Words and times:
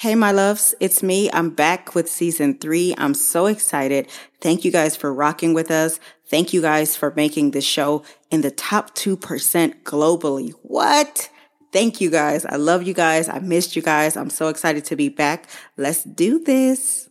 Hey, 0.00 0.14
my 0.14 0.32
loves, 0.32 0.74
it's 0.80 1.02
me. 1.02 1.28
I'm 1.30 1.50
back 1.50 1.94
with 1.94 2.08
season 2.08 2.56
three. 2.56 2.94
I'm 2.96 3.12
so 3.12 3.44
excited. 3.44 4.08
Thank 4.40 4.64
you 4.64 4.72
guys 4.72 4.96
for 4.96 5.12
rocking 5.12 5.52
with 5.52 5.70
us. 5.70 6.00
Thank 6.26 6.54
you 6.54 6.62
guys 6.62 6.96
for 6.96 7.12
making 7.16 7.50
the 7.50 7.60
show 7.60 8.02
in 8.30 8.40
the 8.40 8.50
top 8.50 8.94
2% 8.94 9.82
globally. 9.82 10.54
What? 10.62 11.28
Thank 11.70 12.00
you 12.00 12.08
guys. 12.08 12.46
I 12.46 12.56
love 12.56 12.84
you 12.84 12.94
guys. 12.94 13.28
I 13.28 13.40
missed 13.40 13.76
you 13.76 13.82
guys. 13.82 14.16
I'm 14.16 14.30
so 14.30 14.48
excited 14.48 14.86
to 14.86 14.96
be 14.96 15.10
back. 15.10 15.50
Let's 15.76 16.02
do 16.02 16.42
this. 16.42 17.10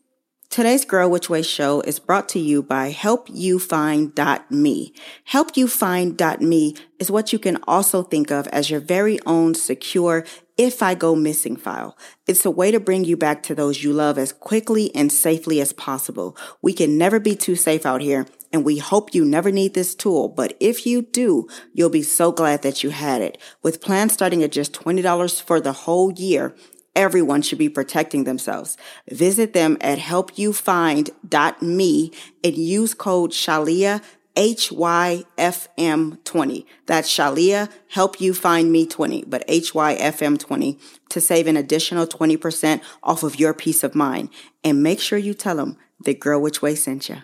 Today's 0.50 0.84
Girl 0.84 1.12
Which 1.12 1.30
Way 1.30 1.44
show 1.44 1.82
is 1.82 2.00
brought 2.00 2.28
to 2.30 2.40
you 2.40 2.64
by 2.64 2.92
HelpYouFind.me. 2.92 4.94
HelpYouFind.me 5.32 6.76
is 6.98 7.12
what 7.12 7.32
you 7.32 7.38
can 7.38 7.60
also 7.68 8.02
think 8.02 8.32
of 8.32 8.48
as 8.48 8.72
your 8.72 8.80
very 8.80 9.20
own 9.28 9.54
secure 9.54 10.26
if 10.60 10.84
I 10.84 10.94
go 10.94 11.16
missing 11.16 11.56
file. 11.56 11.98
It's 12.28 12.46
a 12.46 12.52
way 12.52 12.70
to 12.70 12.82
bring 12.82 13.06
you 13.06 13.16
back 13.16 13.42
to 13.44 13.56
those 13.56 13.82
you 13.82 13.94
love 13.94 14.18
as 14.18 14.34
quickly 14.34 14.94
and 14.94 15.10
safely 15.10 15.62
as 15.62 15.72
possible. 15.72 16.36
We 16.62 16.74
can 16.74 16.98
never 16.98 17.18
be 17.18 17.38
too 17.38 17.56
safe 17.56 17.86
out 17.86 18.02
here 18.02 18.26
and 18.52 18.66
we 18.66 18.78
hope 18.78 19.16
you 19.16 19.24
never 19.24 19.52
need 19.52 19.74
this 19.74 19.96
tool, 19.96 20.28
but 20.28 20.58
if 20.60 20.86
you 20.86 21.04
do, 21.04 21.48
you'll 21.74 21.90
be 21.90 22.02
so 22.02 22.34
glad 22.34 22.62
that 22.64 22.84
you 22.84 22.90
had 22.90 23.22
it. 23.22 23.38
With 23.64 23.80
plans 23.80 24.12
starting 24.12 24.44
at 24.44 24.52
just 24.52 24.74
$20 24.74 25.42
for 25.42 25.62
the 25.62 25.72
whole 25.72 26.12
year, 26.12 26.54
everyone 26.94 27.42
should 27.42 27.58
be 27.58 27.70
protecting 27.70 28.26
themselves. 28.26 28.76
Visit 29.10 29.54
them 29.54 29.78
at 29.80 30.00
helpyoufind.me 30.00 32.12
and 32.44 32.58
use 32.58 32.94
code 32.94 33.32
Shalia 33.32 34.04
HYFM20. 34.36 36.66
That's 36.86 37.10
Shalia, 37.10 37.72
help 37.90 38.22
you 38.22 38.34
find 38.34 38.72
me 38.72 38.86
20, 38.86 39.26
but 39.28 39.46
HYFM20 39.48 40.80
to 41.10 41.22
save 41.22 41.48
an 41.48 41.58
additional 41.58 42.06
20% 42.08 42.82
off 43.04 43.24
of 43.24 43.40
your 43.40 43.54
peace 43.54 43.84
of 43.84 43.96
mind. 43.96 44.30
And 44.64 44.84
make 44.84 45.00
sure 45.00 45.18
you 45.18 45.34
tell 45.34 45.58
them 45.58 45.78
the 46.00 46.14
girl 46.14 46.42
which 46.42 46.62
way 46.62 46.76
sent 46.76 47.10
you. 47.10 47.18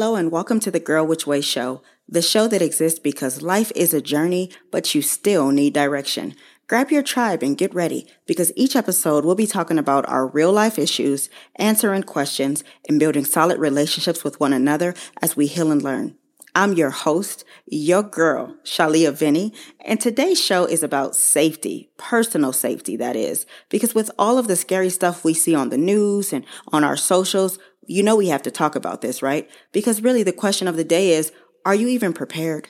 Hello 0.00 0.14
and 0.16 0.32
welcome 0.32 0.60
to 0.60 0.70
the 0.70 0.80
Girl 0.80 1.06
Which 1.06 1.26
Way 1.26 1.42
show, 1.42 1.82
the 2.08 2.22
show 2.22 2.48
that 2.48 2.62
exists 2.62 2.98
because 2.98 3.42
life 3.42 3.70
is 3.76 3.92
a 3.92 4.00
journey, 4.00 4.50
but 4.70 4.94
you 4.94 5.02
still 5.02 5.50
need 5.50 5.74
direction. 5.74 6.34
Grab 6.68 6.90
your 6.90 7.02
tribe 7.02 7.42
and 7.42 7.58
get 7.58 7.74
ready 7.74 8.06
because 8.24 8.50
each 8.56 8.74
episode 8.74 9.26
we'll 9.26 9.34
be 9.34 9.46
talking 9.46 9.76
about 9.76 10.08
our 10.08 10.26
real 10.26 10.52
life 10.52 10.78
issues, 10.78 11.28
answering 11.56 12.04
questions, 12.04 12.64
and 12.88 12.98
building 12.98 13.26
solid 13.26 13.58
relationships 13.58 14.24
with 14.24 14.40
one 14.40 14.54
another 14.54 14.94
as 15.20 15.36
we 15.36 15.46
heal 15.46 15.70
and 15.70 15.82
learn. 15.82 16.16
I'm 16.54 16.72
your 16.72 16.90
host, 16.90 17.44
your 17.66 18.02
girl, 18.02 18.56
Shalia 18.64 19.12
Vinny, 19.12 19.52
and 19.84 20.00
today's 20.00 20.42
show 20.42 20.64
is 20.64 20.82
about 20.82 21.14
safety, 21.14 21.90
personal 21.96 22.52
safety, 22.52 22.96
that 22.96 23.14
is, 23.14 23.46
because 23.68 23.94
with 23.94 24.10
all 24.18 24.36
of 24.36 24.48
the 24.48 24.56
scary 24.56 24.90
stuff 24.90 25.22
we 25.22 25.34
see 25.34 25.54
on 25.54 25.68
the 25.68 25.78
news 25.78 26.32
and 26.32 26.44
on 26.72 26.82
our 26.82 26.96
socials, 26.96 27.58
you 27.90 28.02
know 28.04 28.16
we 28.16 28.28
have 28.28 28.42
to 28.42 28.50
talk 28.50 28.76
about 28.76 29.00
this, 29.00 29.20
right? 29.20 29.50
Because 29.72 30.00
really 30.00 30.22
the 30.22 30.32
question 30.32 30.68
of 30.68 30.76
the 30.76 30.84
day 30.84 31.10
is, 31.10 31.32
are 31.64 31.74
you 31.74 31.88
even 31.88 32.12
prepared? 32.12 32.68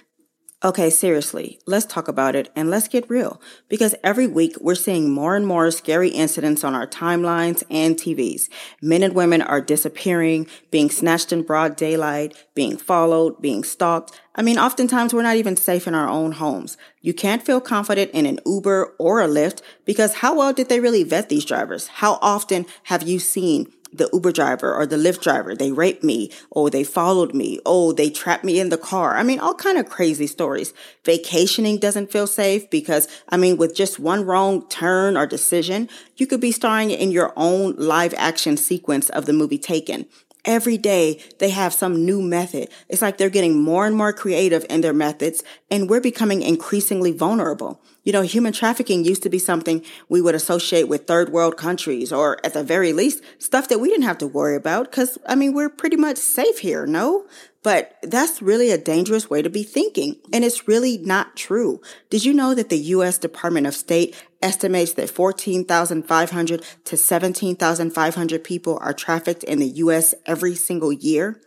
Okay, 0.62 0.90
seriously, 0.90 1.58
let's 1.66 1.86
talk 1.86 2.06
about 2.06 2.34
it 2.34 2.50
and 2.54 2.68
let's 2.68 2.86
get 2.86 3.08
real. 3.08 3.40
Because 3.70 3.94
every 4.04 4.26
week 4.26 4.56
we're 4.60 4.74
seeing 4.74 5.10
more 5.10 5.34
and 5.34 5.46
more 5.46 5.70
scary 5.70 6.10
incidents 6.10 6.64
on 6.64 6.74
our 6.74 6.86
timelines 6.86 7.62
and 7.70 7.96
TVs. 7.96 8.50
Men 8.82 9.02
and 9.02 9.14
women 9.14 9.40
are 9.40 9.62
disappearing, 9.62 10.46
being 10.70 10.90
snatched 10.90 11.32
in 11.32 11.42
broad 11.42 11.76
daylight, 11.76 12.34
being 12.54 12.76
followed, 12.76 13.40
being 13.40 13.64
stalked. 13.64 14.20
I 14.34 14.42
mean, 14.42 14.58
oftentimes 14.58 15.14
we're 15.14 15.22
not 15.22 15.36
even 15.36 15.56
safe 15.56 15.86
in 15.86 15.94
our 15.94 16.08
own 16.08 16.32
homes. 16.32 16.76
You 17.00 17.14
can't 17.14 17.42
feel 17.42 17.62
confident 17.62 18.10
in 18.12 18.26
an 18.26 18.38
Uber 18.44 18.94
or 18.98 19.22
a 19.22 19.28
Lyft 19.28 19.62
because 19.86 20.16
how 20.16 20.36
well 20.36 20.52
did 20.52 20.68
they 20.68 20.80
really 20.80 21.04
vet 21.04 21.30
these 21.30 21.46
drivers? 21.46 21.88
How 21.88 22.18
often 22.20 22.66
have 22.84 23.02
you 23.02 23.18
seen 23.18 23.72
the 23.92 24.08
Uber 24.12 24.32
driver 24.32 24.74
or 24.74 24.86
the 24.86 24.96
Lyft 24.96 25.22
driver, 25.22 25.54
they 25.54 25.72
raped 25.72 26.04
me, 26.04 26.30
oh, 26.54 26.68
they 26.68 26.84
followed 26.84 27.34
me, 27.34 27.60
oh, 27.66 27.92
they 27.92 28.10
trapped 28.10 28.44
me 28.44 28.60
in 28.60 28.68
the 28.68 28.78
car. 28.78 29.16
I 29.16 29.22
mean, 29.22 29.40
all 29.40 29.54
kind 29.54 29.78
of 29.78 29.88
crazy 29.88 30.26
stories. 30.26 30.72
Vacationing 31.04 31.78
doesn't 31.78 32.12
feel 32.12 32.26
safe 32.26 32.68
because, 32.70 33.08
I 33.28 33.36
mean, 33.36 33.56
with 33.56 33.74
just 33.74 33.98
one 33.98 34.24
wrong 34.24 34.66
turn 34.68 35.16
or 35.16 35.26
decision, 35.26 35.88
you 36.16 36.26
could 36.26 36.40
be 36.40 36.52
starring 36.52 36.90
in 36.90 37.10
your 37.10 37.32
own 37.36 37.74
live 37.76 38.14
action 38.16 38.56
sequence 38.56 39.08
of 39.10 39.26
the 39.26 39.32
movie 39.32 39.58
Taken. 39.58 40.06
Every 40.44 40.78
day 40.78 41.22
they 41.38 41.50
have 41.50 41.74
some 41.74 42.04
new 42.04 42.22
method. 42.22 42.70
It's 42.88 43.02
like 43.02 43.18
they're 43.18 43.28
getting 43.28 43.62
more 43.62 43.86
and 43.86 43.94
more 43.94 44.12
creative 44.12 44.64
in 44.70 44.80
their 44.80 44.94
methods 44.94 45.42
and 45.70 45.88
we're 45.88 46.00
becoming 46.00 46.40
increasingly 46.42 47.12
vulnerable. 47.12 47.82
You 48.02 48.12
know, 48.12 48.22
human 48.22 48.52
trafficking 48.52 49.04
used 49.04 49.22
to 49.24 49.28
be 49.28 49.38
something 49.38 49.84
we 50.08 50.22
would 50.22 50.34
associate 50.34 50.88
with 50.88 51.06
third 51.06 51.30
world 51.30 51.58
countries 51.58 52.12
or 52.12 52.38
at 52.44 52.54
the 52.54 52.64
very 52.64 52.92
least 52.94 53.22
stuff 53.38 53.68
that 53.68 53.78
we 53.78 53.90
didn't 53.90 54.04
have 54.04 54.18
to 54.18 54.26
worry 54.26 54.56
about 54.56 54.90
because, 54.90 55.18
I 55.26 55.34
mean, 55.34 55.52
we're 55.52 55.68
pretty 55.68 55.96
much 55.96 56.16
safe 56.16 56.60
here, 56.60 56.86
no? 56.86 57.26
But 57.62 57.98
that's 58.02 58.40
really 58.40 58.70
a 58.70 58.78
dangerous 58.78 59.28
way 59.28 59.42
to 59.42 59.50
be 59.50 59.62
thinking. 59.62 60.16
And 60.32 60.44
it's 60.44 60.66
really 60.66 60.96
not 60.96 61.36
true. 61.36 61.82
Did 62.08 62.24
you 62.24 62.32
know 62.32 62.54
that 62.54 62.70
the 62.70 62.78
U.S. 62.78 63.18
Department 63.18 63.66
of 63.66 63.74
State 63.74 64.16
estimates 64.40 64.94
that 64.94 65.10
14,500 65.10 66.64
to 66.84 66.96
17,500 66.96 68.44
people 68.44 68.78
are 68.80 68.94
trafficked 68.94 69.44
in 69.44 69.58
the 69.58 69.68
U.S. 69.68 70.14
every 70.24 70.54
single 70.54 70.92
year? 70.92 71.38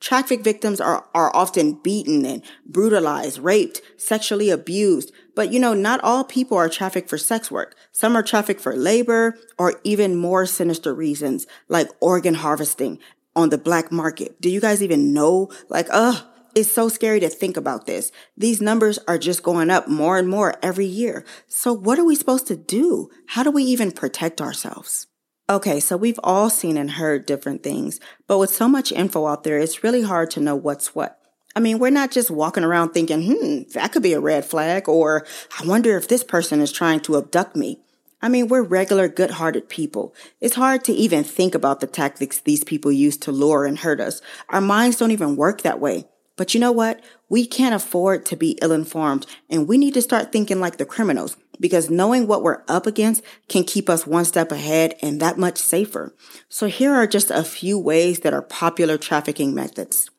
Traffic 0.00 0.40
victims 0.40 0.80
are, 0.80 1.06
are 1.14 1.34
often 1.36 1.74
beaten 1.74 2.24
and 2.24 2.42
brutalized, 2.64 3.38
raped, 3.38 3.82
sexually 3.98 4.48
abused. 4.48 5.12
But 5.34 5.52
you 5.52 5.60
know, 5.60 5.74
not 5.74 6.00
all 6.02 6.24
people 6.24 6.56
are 6.56 6.70
trafficked 6.70 7.10
for 7.10 7.18
sex 7.18 7.50
work. 7.50 7.76
Some 7.92 8.16
are 8.16 8.22
trafficked 8.22 8.62
for 8.62 8.74
labor 8.74 9.38
or 9.58 9.78
even 9.84 10.16
more 10.16 10.46
sinister 10.46 10.94
reasons 10.94 11.46
like 11.68 11.90
organ 12.00 12.34
harvesting 12.34 12.98
on 13.36 13.50
the 13.50 13.58
black 13.58 13.92
market. 13.92 14.40
Do 14.40 14.48
you 14.48 14.60
guys 14.60 14.82
even 14.82 15.12
know? 15.12 15.50
Like, 15.68 15.86
ugh, 15.90 16.24
it's 16.54 16.70
so 16.70 16.88
scary 16.88 17.20
to 17.20 17.28
think 17.28 17.56
about 17.56 17.86
this. 17.86 18.10
These 18.36 18.60
numbers 18.60 18.98
are 19.06 19.18
just 19.18 19.42
going 19.42 19.70
up 19.70 19.86
more 19.86 20.18
and 20.18 20.28
more 20.28 20.54
every 20.62 20.86
year. 20.86 21.24
So 21.46 21.72
what 21.72 21.98
are 21.98 22.04
we 22.04 22.16
supposed 22.16 22.46
to 22.48 22.56
do? 22.56 23.10
How 23.26 23.42
do 23.42 23.50
we 23.50 23.62
even 23.64 23.92
protect 23.92 24.40
ourselves? 24.40 25.06
Okay, 25.50 25.80
so 25.80 25.96
we've 25.96 26.20
all 26.22 26.48
seen 26.48 26.76
and 26.76 26.92
heard 26.92 27.26
different 27.26 27.64
things, 27.64 27.98
but 28.28 28.38
with 28.38 28.54
so 28.54 28.68
much 28.68 28.92
info 28.92 29.26
out 29.26 29.42
there, 29.42 29.58
it's 29.58 29.82
really 29.82 30.02
hard 30.02 30.30
to 30.30 30.40
know 30.40 30.54
what's 30.54 30.94
what. 30.94 31.18
I 31.56 31.58
mean, 31.58 31.80
we're 31.80 31.90
not 31.90 32.12
just 32.12 32.30
walking 32.30 32.62
around 32.62 32.90
thinking, 32.90 33.24
hmm, 33.24 33.62
that 33.74 33.90
could 33.90 34.04
be 34.04 34.12
a 34.12 34.20
red 34.20 34.44
flag, 34.44 34.88
or 34.88 35.26
I 35.58 35.66
wonder 35.66 35.96
if 35.96 36.06
this 36.06 36.22
person 36.22 36.60
is 36.60 36.70
trying 36.70 37.00
to 37.00 37.16
abduct 37.16 37.56
me. 37.56 37.80
I 38.22 38.28
mean, 38.28 38.46
we're 38.46 38.62
regular, 38.62 39.08
good 39.08 39.32
hearted 39.32 39.68
people. 39.68 40.14
It's 40.40 40.54
hard 40.54 40.84
to 40.84 40.92
even 40.92 41.24
think 41.24 41.56
about 41.56 41.80
the 41.80 41.88
tactics 41.88 42.38
these 42.38 42.62
people 42.62 42.92
use 42.92 43.16
to 43.16 43.32
lure 43.32 43.64
and 43.64 43.80
hurt 43.80 44.00
us. 44.00 44.22
Our 44.50 44.60
minds 44.60 44.98
don't 44.98 45.10
even 45.10 45.34
work 45.34 45.62
that 45.62 45.80
way. 45.80 46.04
But 46.36 46.54
you 46.54 46.60
know 46.60 46.70
what? 46.72 47.02
We 47.30 47.46
can't 47.46 47.74
afford 47.74 48.26
to 48.26 48.36
be 48.36 48.58
ill 48.60 48.72
informed, 48.72 49.24
and 49.48 49.66
we 49.66 49.78
need 49.78 49.94
to 49.94 50.02
start 50.02 50.32
thinking 50.32 50.60
like 50.60 50.76
the 50.76 50.84
criminals 50.84 51.38
because 51.60 51.88
knowing 51.90 52.26
what 52.26 52.42
we're 52.42 52.62
up 52.68 52.86
against 52.86 53.22
can 53.48 53.64
keep 53.64 53.88
us 53.88 54.06
one 54.06 54.24
step 54.24 54.50
ahead 54.50 54.96
and 55.00 55.20
that 55.20 55.38
much 55.38 55.58
safer. 55.58 56.14
So 56.48 56.66
here 56.66 56.92
are 56.92 57.06
just 57.06 57.30
a 57.30 57.44
few 57.44 57.78
ways 57.78 58.20
that 58.20 58.34
are 58.34 58.42
popular 58.42 58.98
trafficking 58.98 59.54
methods. 59.54 60.10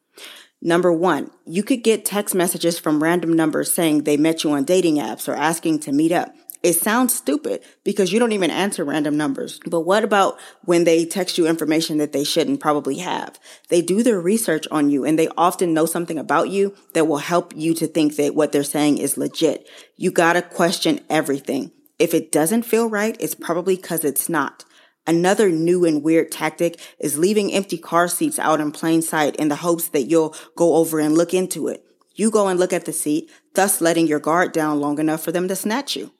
Number 0.61 0.93
one, 0.93 1.31
you 1.45 1.63
could 1.63 1.83
get 1.83 2.05
text 2.05 2.35
messages 2.35 2.77
from 2.77 3.01
random 3.01 3.33
numbers 3.33 3.73
saying 3.73 4.03
they 4.03 4.17
met 4.17 4.43
you 4.43 4.51
on 4.51 4.63
dating 4.63 4.97
apps 4.97 5.27
or 5.27 5.33
asking 5.33 5.79
to 5.79 5.91
meet 5.91 6.11
up. 6.11 6.33
It 6.63 6.73
sounds 6.73 7.15
stupid 7.15 7.63
because 7.83 8.13
you 8.13 8.19
don't 8.19 8.33
even 8.33 8.51
answer 8.51 8.85
random 8.85 9.17
numbers. 9.17 9.59
But 9.65 9.81
what 9.81 10.03
about 10.03 10.39
when 10.63 10.83
they 10.83 11.05
text 11.05 11.37
you 11.37 11.47
information 11.47 11.97
that 11.97 12.11
they 12.11 12.23
shouldn't 12.23 12.59
probably 12.59 12.99
have? 12.99 13.39
They 13.69 13.81
do 13.81 14.03
their 14.03 14.21
research 14.21 14.67
on 14.69 14.91
you 14.91 15.03
and 15.03 15.17
they 15.17 15.27
often 15.37 15.73
know 15.73 15.87
something 15.87 16.19
about 16.19 16.49
you 16.49 16.75
that 16.93 17.07
will 17.07 17.17
help 17.17 17.53
you 17.55 17.73
to 17.75 17.87
think 17.87 18.15
that 18.17 18.35
what 18.35 18.51
they're 18.51 18.63
saying 18.63 18.99
is 18.99 19.17
legit. 19.17 19.67
You 19.97 20.11
gotta 20.11 20.43
question 20.43 20.99
everything. 21.09 21.71
If 21.97 22.13
it 22.13 22.31
doesn't 22.31 22.63
feel 22.63 22.87
right, 22.87 23.17
it's 23.19 23.35
probably 23.35 23.75
because 23.75 24.03
it's 24.03 24.29
not. 24.29 24.63
Another 25.07 25.49
new 25.49 25.83
and 25.83 26.03
weird 26.03 26.31
tactic 26.31 26.79
is 26.99 27.17
leaving 27.17 27.51
empty 27.51 27.77
car 27.79 28.07
seats 28.07 28.37
out 28.37 28.61
in 28.61 28.71
plain 28.71 29.01
sight 29.01 29.35
in 29.37 29.47
the 29.47 29.55
hopes 29.57 29.89
that 29.89 30.03
you'll 30.03 30.35
go 30.55 30.75
over 30.75 30.99
and 30.99 31.17
look 31.17 31.33
into 31.33 31.67
it. 31.67 31.83
You 32.13 32.29
go 32.29 32.47
and 32.47 32.59
look 32.59 32.71
at 32.71 32.85
the 32.85 32.93
seat, 32.93 33.31
thus 33.55 33.81
letting 33.81 34.05
your 34.05 34.19
guard 34.19 34.51
down 34.51 34.79
long 34.79 34.99
enough 34.99 35.23
for 35.23 35.31
them 35.31 35.47
to 35.47 35.55
snatch 35.55 35.95
you. 35.95 36.11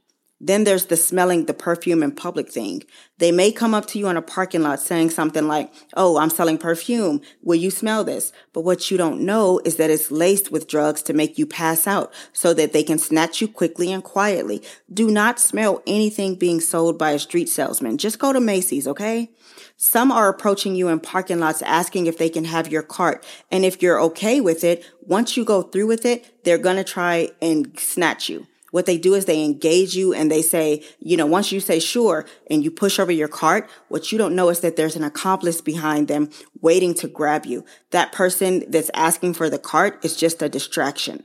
Then 0.44 0.64
there's 0.64 0.86
the 0.86 0.98
smelling 0.98 1.46
the 1.46 1.54
perfume 1.54 2.02
in 2.02 2.14
public 2.14 2.52
thing. 2.52 2.82
They 3.20 3.32
may 3.32 3.52
come 3.52 3.76
up 3.76 3.86
to 3.88 4.00
you 4.00 4.08
in 4.08 4.18
a 4.18 4.24
parking 4.24 4.64
lot 4.64 4.80
saying 4.80 5.12
something 5.12 5.48
like, 5.48 5.72
Oh, 5.96 6.18
I'm 6.18 6.32
selling 6.32 6.58
perfume. 6.58 7.22
Will 7.44 7.58
you 7.58 7.70
smell 7.70 8.04
this? 8.04 8.34
But 8.52 8.62
what 8.62 8.90
you 8.90 8.98
don't 8.98 9.22
know 9.22 9.62
is 9.64 9.76
that 9.76 9.92
it's 9.92 10.10
laced 10.10 10.52
with 10.52 10.68
drugs 10.68 11.04
to 11.04 11.14
make 11.14 11.38
you 11.38 11.46
pass 11.46 11.86
out 11.86 12.12
so 12.34 12.56
that 12.56 12.74
they 12.74 12.82
can 12.82 12.98
snatch 12.98 13.40
you 13.40 13.48
quickly 13.48 13.94
and 13.94 14.04
quietly. 14.04 14.64
Do 14.92 15.12
not 15.12 15.40
smell 15.40 15.84
anything 15.86 16.34
being 16.34 16.60
sold 16.60 16.98
by 16.98 17.12
a 17.12 17.20
street 17.20 17.48
salesman. 17.48 18.00
Just 18.00 18.18
go 18.18 18.34
to 18.34 18.42
Macy's, 18.42 18.88
okay? 18.88 19.30
Some 19.78 20.12
are 20.12 20.28
approaching 20.28 20.74
you 20.74 20.88
in 20.88 21.02
parking 21.02 21.40
lots 21.40 21.62
asking 21.62 22.08
if 22.08 22.18
they 22.18 22.30
can 22.30 22.46
have 22.46 22.72
your 22.72 22.84
cart. 22.84 23.24
And 23.52 23.64
if 23.64 23.84
you're 23.84 24.02
okay 24.02 24.42
with 24.42 24.64
it, 24.64 24.84
once 25.02 25.38
you 25.38 25.46
go 25.46 25.62
through 25.62 25.86
with 25.86 26.04
it, 26.04 26.44
they're 26.44 26.58
going 26.58 26.78
to 26.78 26.84
try 26.84 27.30
and 27.44 27.80
snatch 27.80 28.28
you 28.28 28.48
what 28.72 28.86
they 28.86 28.98
do 28.98 29.14
is 29.14 29.26
they 29.26 29.44
engage 29.44 29.96
you 29.96 30.14
and 30.14 30.32
they 30.32 30.42
say, 30.42 30.84
you 31.00 31.16
know, 31.16 31.26
once 31.26 31.52
you 31.52 31.60
say 31.60 31.80
sure 31.80 32.26
and 32.50 32.64
you 32.64 32.72
push 32.72 33.00
over 33.00 33.12
your 33.12 33.28
cart, 33.28 33.70
what 33.90 34.12
you 34.12 34.18
don't 34.18 34.36
know 34.36 34.50
is 34.50 34.62
that 34.62 34.76
there's 34.76 34.96
an 34.96 35.04
accomplice 35.04 35.62
behind 35.62 36.08
them 36.08 36.30
waiting 36.62 36.94
to 36.96 37.08
grab 37.08 37.46
you. 37.46 37.64
That 37.92 38.12
person 38.12 38.64
that's 38.70 38.92
asking 38.94 39.36
for 39.36 39.50
the 39.50 39.60
cart 39.60 40.04
is 40.04 40.16
just 40.16 40.42
a 40.42 40.50
distraction. 40.50 41.24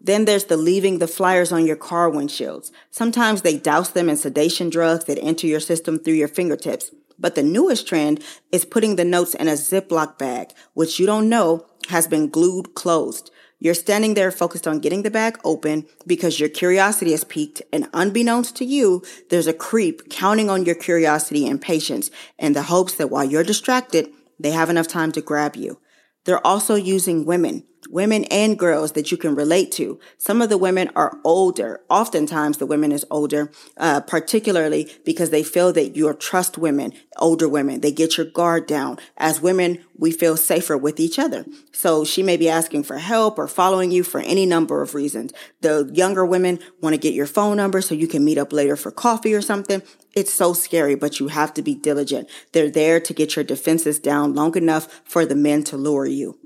Then 0.00 0.24
there's 0.24 0.44
the 0.44 0.56
leaving 0.56 0.98
the 0.98 1.08
flyers 1.08 1.52
on 1.52 1.66
your 1.66 1.76
car 1.76 2.10
windshields. 2.10 2.70
Sometimes 2.90 3.42
they 3.42 3.58
douse 3.58 3.90
them 3.90 4.08
in 4.08 4.16
sedation 4.16 4.70
drugs 4.70 5.04
that 5.06 5.18
enter 5.18 5.46
your 5.46 5.60
system 5.60 5.98
through 5.98 6.14
your 6.14 6.28
fingertips. 6.28 6.92
But 7.18 7.34
the 7.34 7.42
newest 7.42 7.88
trend 7.88 8.22
is 8.52 8.64
putting 8.64 8.96
the 8.96 9.04
notes 9.04 9.34
in 9.34 9.48
a 9.48 9.52
Ziploc 9.52 10.18
bag, 10.18 10.50
which 10.74 11.00
you 11.00 11.06
don't 11.06 11.28
know 11.28 11.66
has 11.88 12.06
been 12.06 12.28
glued 12.28 12.74
closed. 12.74 13.30
You're 13.58 13.74
standing 13.74 14.14
there 14.14 14.30
focused 14.30 14.68
on 14.68 14.80
getting 14.80 15.02
the 15.02 15.10
bag 15.10 15.38
open 15.42 15.86
because 16.06 16.38
your 16.38 16.50
curiosity 16.50 17.12
has 17.12 17.24
piqued 17.24 17.62
and 17.72 17.88
unbeknownst 17.94 18.54
to 18.56 18.64
you, 18.64 19.02
there's 19.30 19.46
a 19.46 19.54
creep 19.54 20.10
counting 20.10 20.50
on 20.50 20.66
your 20.66 20.74
curiosity 20.74 21.46
and 21.46 21.60
patience 21.60 22.10
in 22.38 22.52
the 22.52 22.64
hopes 22.64 22.94
that 22.94 23.10
while 23.10 23.24
you're 23.24 23.42
distracted, 23.42 24.10
they 24.38 24.50
have 24.50 24.68
enough 24.68 24.88
time 24.88 25.10
to 25.12 25.22
grab 25.22 25.56
you. 25.56 25.80
They're 26.24 26.46
also 26.46 26.74
using 26.74 27.24
women 27.24 27.64
women 27.90 28.24
and 28.24 28.58
girls 28.58 28.92
that 28.92 29.10
you 29.10 29.16
can 29.16 29.34
relate 29.34 29.72
to. 29.72 29.98
Some 30.18 30.42
of 30.42 30.48
the 30.48 30.58
women 30.58 30.90
are 30.96 31.18
older. 31.24 31.80
Oftentimes 31.88 32.58
the 32.58 32.66
women 32.66 32.92
is 32.92 33.04
older, 33.10 33.50
uh, 33.76 34.00
particularly 34.00 34.90
because 35.04 35.30
they 35.30 35.42
feel 35.42 35.72
that 35.72 35.96
you 35.96 36.12
trust 36.14 36.58
women, 36.58 36.92
older 37.16 37.48
women. 37.48 37.80
They 37.80 37.92
get 37.92 38.16
your 38.16 38.26
guard 38.26 38.66
down. 38.66 38.98
As 39.16 39.40
women, 39.40 39.84
we 39.98 40.10
feel 40.10 40.36
safer 40.36 40.76
with 40.76 41.00
each 41.00 41.18
other. 41.18 41.44
So 41.72 42.04
she 42.04 42.22
may 42.22 42.36
be 42.36 42.48
asking 42.48 42.84
for 42.84 42.98
help 42.98 43.38
or 43.38 43.48
following 43.48 43.90
you 43.90 44.02
for 44.02 44.20
any 44.20 44.46
number 44.46 44.82
of 44.82 44.94
reasons. 44.94 45.32
The 45.60 45.90
younger 45.92 46.24
women 46.24 46.58
want 46.80 46.94
to 46.94 47.00
get 47.00 47.14
your 47.14 47.26
phone 47.26 47.56
number 47.56 47.80
so 47.80 47.94
you 47.94 48.08
can 48.08 48.24
meet 48.24 48.38
up 48.38 48.52
later 48.52 48.76
for 48.76 48.90
coffee 48.90 49.34
or 49.34 49.42
something. 49.42 49.82
It's 50.14 50.32
so 50.32 50.52
scary, 50.52 50.94
but 50.94 51.20
you 51.20 51.28
have 51.28 51.52
to 51.54 51.62
be 51.62 51.74
diligent. 51.74 52.28
They're 52.52 52.70
there 52.70 53.00
to 53.00 53.14
get 53.14 53.36
your 53.36 53.44
defenses 53.44 53.98
down 53.98 54.34
long 54.34 54.56
enough 54.56 55.02
for 55.04 55.26
the 55.26 55.36
men 55.36 55.62
to 55.64 55.76
lure 55.76 56.06
you. 56.06 56.38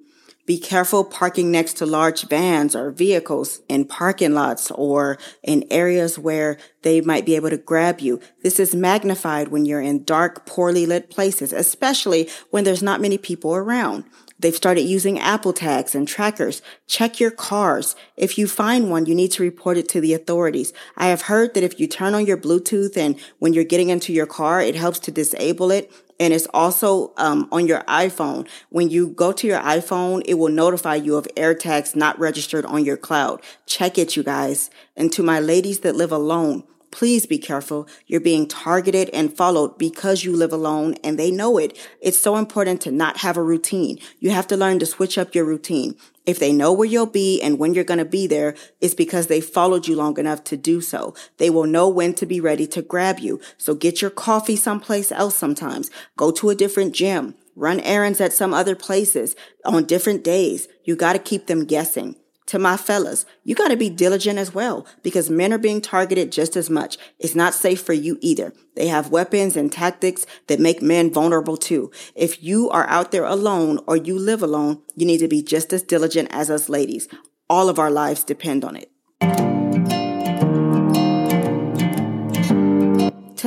Be 0.50 0.58
careful 0.58 1.04
parking 1.04 1.52
next 1.52 1.74
to 1.74 1.86
large 1.86 2.26
vans 2.26 2.74
or 2.74 2.90
vehicles 2.90 3.60
in 3.68 3.84
parking 3.84 4.34
lots 4.34 4.72
or 4.72 5.16
in 5.44 5.64
areas 5.70 6.18
where 6.18 6.58
they 6.82 7.00
might 7.00 7.24
be 7.24 7.36
able 7.36 7.50
to 7.50 7.56
grab 7.56 8.00
you. 8.00 8.18
This 8.42 8.58
is 8.58 8.74
magnified 8.74 9.46
when 9.46 9.64
you're 9.64 9.80
in 9.80 10.02
dark, 10.02 10.46
poorly 10.46 10.86
lit 10.86 11.08
places, 11.08 11.52
especially 11.52 12.28
when 12.50 12.64
there's 12.64 12.82
not 12.82 13.00
many 13.00 13.16
people 13.16 13.54
around. 13.54 14.02
They've 14.40 14.52
started 14.52 14.80
using 14.80 15.20
Apple 15.20 15.52
tags 15.52 15.94
and 15.94 16.08
trackers. 16.08 16.62
Check 16.88 17.20
your 17.20 17.30
cars. 17.30 17.94
If 18.16 18.36
you 18.36 18.48
find 18.48 18.90
one, 18.90 19.06
you 19.06 19.14
need 19.14 19.30
to 19.32 19.44
report 19.44 19.76
it 19.76 19.88
to 19.90 20.00
the 20.00 20.14
authorities. 20.14 20.72
I 20.96 21.06
have 21.10 21.22
heard 21.22 21.54
that 21.54 21.62
if 21.62 21.78
you 21.78 21.86
turn 21.86 22.12
on 22.12 22.26
your 22.26 22.36
Bluetooth 22.36 22.96
and 22.96 23.20
when 23.38 23.52
you're 23.52 23.62
getting 23.62 23.90
into 23.90 24.12
your 24.12 24.26
car, 24.26 24.60
it 24.60 24.74
helps 24.74 24.98
to 25.00 25.12
disable 25.12 25.70
it 25.70 25.92
and 26.20 26.34
it's 26.34 26.46
also 26.52 27.12
um, 27.16 27.48
on 27.50 27.66
your 27.66 27.80
iPhone. 27.84 28.46
When 28.68 28.90
you 28.90 29.08
go 29.08 29.32
to 29.32 29.46
your 29.46 29.60
iPhone, 29.60 30.22
it 30.26 30.34
will 30.34 30.52
notify 30.52 30.96
you 30.96 31.16
of 31.16 31.26
AirTags 31.36 31.96
not 31.96 32.18
registered 32.20 32.66
on 32.66 32.84
your 32.84 32.98
cloud. 32.98 33.42
Check 33.66 33.98
it, 33.98 34.14
you 34.14 34.22
guys. 34.22 34.70
And 34.96 35.10
to 35.14 35.22
my 35.22 35.40
ladies 35.40 35.80
that 35.80 35.96
live 35.96 36.12
alone, 36.12 36.64
Please 36.90 37.24
be 37.24 37.38
careful. 37.38 37.86
You're 38.06 38.20
being 38.20 38.48
targeted 38.48 39.10
and 39.10 39.32
followed 39.32 39.78
because 39.78 40.24
you 40.24 40.34
live 40.34 40.52
alone 40.52 40.96
and 41.04 41.18
they 41.18 41.30
know 41.30 41.56
it. 41.56 41.78
It's 42.00 42.18
so 42.18 42.36
important 42.36 42.80
to 42.82 42.90
not 42.90 43.18
have 43.18 43.36
a 43.36 43.42
routine. 43.42 43.98
You 44.18 44.30
have 44.30 44.48
to 44.48 44.56
learn 44.56 44.80
to 44.80 44.86
switch 44.86 45.16
up 45.16 45.34
your 45.34 45.44
routine. 45.44 45.94
If 46.30 46.38
they 46.38 46.52
know 46.52 46.72
where 46.72 46.86
you'll 46.86 47.06
be 47.06 47.42
and 47.42 47.58
when 47.58 47.74
you're 47.74 47.82
going 47.82 47.98
to 47.98 48.04
be 48.04 48.28
there, 48.28 48.54
it's 48.80 48.94
because 48.94 49.26
they 49.26 49.40
followed 49.40 49.88
you 49.88 49.96
long 49.96 50.16
enough 50.16 50.44
to 50.44 50.56
do 50.56 50.80
so. 50.80 51.12
They 51.38 51.50
will 51.50 51.66
know 51.66 51.88
when 51.88 52.14
to 52.14 52.24
be 52.24 52.40
ready 52.40 52.68
to 52.68 52.82
grab 52.82 53.18
you. 53.18 53.40
So 53.58 53.74
get 53.74 54.00
your 54.00 54.12
coffee 54.12 54.54
someplace 54.54 55.10
else 55.10 55.34
sometimes. 55.34 55.90
Go 56.16 56.30
to 56.30 56.50
a 56.50 56.54
different 56.54 56.94
gym. 56.94 57.34
Run 57.56 57.80
errands 57.80 58.20
at 58.20 58.32
some 58.32 58.54
other 58.54 58.76
places 58.76 59.34
on 59.64 59.86
different 59.86 60.22
days. 60.22 60.68
You 60.84 60.94
got 60.94 61.14
to 61.14 61.18
keep 61.18 61.48
them 61.48 61.64
guessing 61.64 62.14
to 62.50 62.58
my 62.58 62.76
fellas, 62.76 63.26
you 63.44 63.54
got 63.54 63.68
to 63.68 63.76
be 63.76 63.88
diligent 63.88 64.36
as 64.36 64.52
well 64.52 64.84
because 65.04 65.30
men 65.30 65.52
are 65.52 65.58
being 65.58 65.80
targeted 65.80 66.32
just 66.32 66.56
as 66.56 66.68
much. 66.68 66.98
It's 67.20 67.36
not 67.36 67.54
safe 67.54 67.80
for 67.80 67.92
you 67.92 68.18
either. 68.20 68.52
They 68.74 68.88
have 68.88 69.12
weapons 69.12 69.56
and 69.56 69.70
tactics 69.70 70.26
that 70.48 70.58
make 70.58 70.82
men 70.82 71.12
vulnerable 71.12 71.56
too. 71.56 71.92
If 72.16 72.42
you 72.42 72.68
are 72.70 72.88
out 72.88 73.12
there 73.12 73.24
alone 73.24 73.78
or 73.86 73.96
you 73.96 74.18
live 74.18 74.42
alone, 74.42 74.82
you 74.96 75.06
need 75.06 75.18
to 75.18 75.28
be 75.28 75.44
just 75.44 75.72
as 75.72 75.84
diligent 75.84 76.26
as 76.32 76.50
us 76.50 76.68
ladies. 76.68 77.06
All 77.48 77.68
of 77.68 77.78
our 77.78 77.90
lives 77.90 78.24
depend 78.24 78.64
on 78.64 78.74
it. 78.74 78.90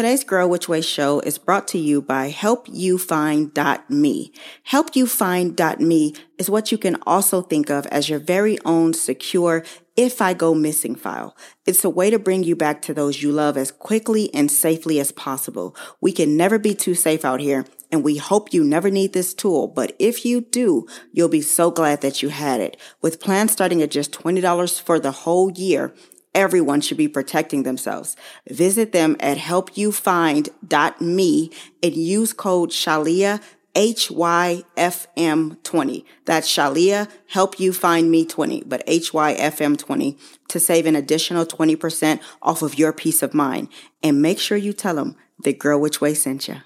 Today's 0.04 0.26
Girl 0.26 0.50
Which 0.50 0.68
Way 0.68 0.82
show 0.82 1.22
is 1.22 1.38
brought 1.38 1.66
to 1.70 1.78
you 1.78 2.02
by 2.02 2.30
HelpYouFind.me. 2.30 4.34
HelpYouFind.me 4.70 6.16
is 6.38 6.50
what 6.50 6.74
you 6.74 6.78
can 6.78 6.98
also 7.08 7.42
think 7.42 7.70
of 7.70 7.86
as 7.86 8.10
your 8.10 8.20
very 8.20 8.58
own 8.66 8.94
secure 8.94 9.64
if 9.96 10.22
I 10.22 10.34
go 10.34 10.54
missing 10.54 10.96
file. 10.96 11.38
It's 11.66 11.86
a 11.86 11.90
way 11.90 12.10
to 12.10 12.20
bring 12.20 12.44
you 12.44 12.54
back 12.54 12.82
to 12.82 12.94
those 12.94 13.24
you 13.24 13.32
love 13.32 13.56
as 13.56 13.72
quickly 13.72 14.30
and 14.34 14.52
safely 14.52 15.00
as 15.00 15.14
possible. 15.14 15.74
We 16.02 16.12
can 16.12 16.36
never 16.36 16.60
be 16.60 16.76
too 16.76 16.96
safe 16.96 17.24
out 17.24 17.40
here 17.40 17.66
and 17.90 18.04
we 18.04 18.18
hope 18.18 18.54
you 18.54 18.66
never 18.66 18.90
need 18.90 19.14
this 19.14 19.34
tool, 19.34 19.70
but 19.70 19.96
if 20.00 20.26
you 20.26 20.42
do, 20.42 20.86
you'll 21.14 21.30
be 21.30 21.42
so 21.42 21.72
glad 21.72 22.02
that 22.02 22.22
you 22.22 22.28
had 22.28 22.60
it. 22.60 22.76
With 23.02 23.22
plans 23.22 23.54
starting 23.54 23.82
at 23.82 23.92
just 23.92 24.12
$20 24.12 24.82
for 24.82 25.00
the 25.00 25.12
whole 25.12 25.50
year, 25.52 25.94
Everyone 26.36 26.82
should 26.82 26.98
be 26.98 27.08
protecting 27.08 27.64
themselves. 27.64 28.16
Visit 28.50 28.92
them 28.92 29.16
at 29.20 29.38
helpyoufind.me 29.38 31.52
and 31.84 31.96
use 31.96 32.34
code 32.34 32.72
Shalia 32.72 33.40
HYFM20. 33.76 36.06
That's 36.26 36.48
Shalia, 36.48 37.10
help 37.28 37.60
you 37.60 37.74
find 37.74 38.10
me 38.12 38.26
20, 38.26 38.64
but 38.66 38.88
HYFM20 38.88 40.20
to 40.50 40.60
save 40.60 40.86
an 40.86 40.96
additional 40.96 41.46
20% 41.46 42.20
off 42.42 42.62
of 42.62 42.78
your 42.78 42.94
peace 42.94 43.24
of 43.24 43.34
mind. 43.34 43.70
And 44.02 44.22
make 44.22 44.40
sure 44.40 44.58
you 44.58 44.72
tell 44.74 44.96
them 44.96 45.16
the 45.44 45.54
girl 45.54 45.82
which 45.82 46.02
way 46.02 46.14
sent 46.14 46.48
you. 46.48 46.58